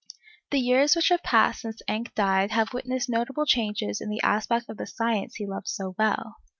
_The 0.49 0.57
years 0.59 0.95
which 0.95 1.09
have 1.09 1.21
passed 1.21 1.61
since 1.61 1.83
Encke 1.87 2.15
died 2.15 2.49
have 2.49 2.73
witnessed 2.73 3.07
notable 3.07 3.45
changes 3.45 4.01
in 4.01 4.09
the 4.09 4.21
aspect 4.23 4.67
of 4.67 4.77
the 4.77 4.87
science 4.87 5.35
he 5.35 5.45
loved 5.45 5.67
so 5.67 5.93
well. 5.99 6.37